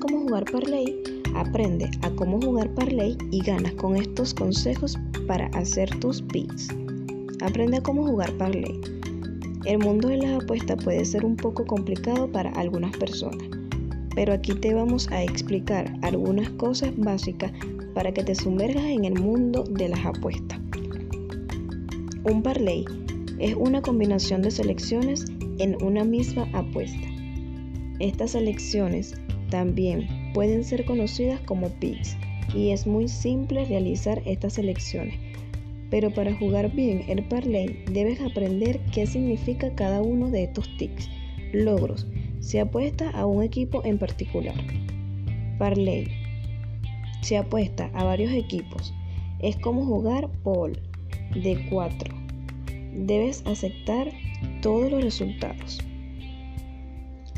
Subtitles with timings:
[0.00, 0.98] cómo jugar Parley,
[1.34, 6.68] aprende a cómo jugar Parley y ganas con estos consejos para hacer tus picks.
[7.42, 8.80] Aprende a cómo jugar Parley.
[9.66, 13.46] El mundo de las apuestas puede ser un poco complicado para algunas personas,
[14.14, 17.52] pero aquí te vamos a explicar algunas cosas básicas
[17.94, 20.58] para que te sumerjas en el mundo de las apuestas.
[22.24, 22.86] Un parlay
[23.38, 25.26] es una combinación de selecciones
[25.58, 27.06] en una misma apuesta.
[27.98, 29.14] Estas selecciones
[29.50, 32.16] también pueden ser conocidas como picks
[32.54, 35.14] y es muy simple realizar estas selecciones.
[35.90, 41.08] Pero para jugar bien el parlay debes aprender qué significa cada uno de estos ticks,
[41.52, 42.06] logros,
[42.40, 44.54] se apuesta a un equipo en particular.
[45.58, 46.08] Parlay.
[47.20, 48.94] Se apuesta a varios equipos.
[49.40, 50.78] Es como jugar Paul
[51.34, 52.14] de 4.
[52.94, 54.10] Debes aceptar
[54.62, 55.78] todos los resultados.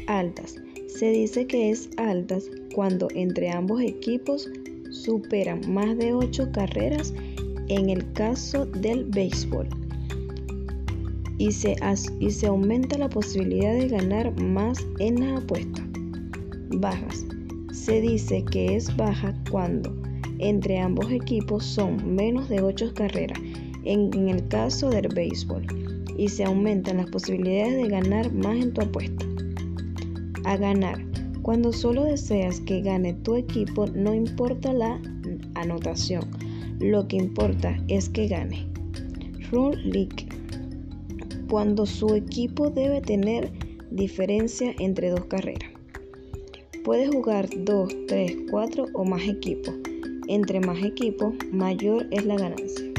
[0.06, 0.56] Altas.
[0.98, 4.50] Se dice que es altas cuando entre ambos equipos
[4.91, 7.14] superan más de 8 carreras
[7.69, 9.69] en el caso del béisbol
[11.38, 11.77] y se,
[12.19, 15.82] y se aumenta la posibilidad de ganar más en la apuesta.
[16.69, 17.25] Bajas.
[17.72, 19.97] Se dice que es baja cuando
[20.38, 23.38] entre ambos equipos son menos de 8 carreras
[23.84, 25.66] en, en el caso del béisbol
[26.19, 29.30] y se aumentan las posibilidades de ganar más en tu apuesta.
[30.51, 30.98] A ganar.
[31.43, 35.01] Cuando solo deseas que gane tu equipo, no importa la
[35.55, 36.25] anotación.
[36.81, 38.67] Lo que importa es que gane.
[39.53, 40.27] Rule League.
[41.48, 43.53] Cuando su equipo debe tener
[43.93, 45.71] diferencia entre dos carreras.
[46.84, 49.77] Puedes jugar 2, 3, 4 o más equipos.
[50.27, 52.91] Entre más equipos, mayor es la ganancia.